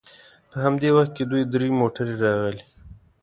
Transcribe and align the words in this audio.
په 0.49 0.57
همدې 0.65 0.89
وخت 0.97 1.11
کې 1.17 1.23
دوې 1.31 1.43
درې 1.53 1.67
موټرې 1.79 2.15
راغلې. 2.23 2.63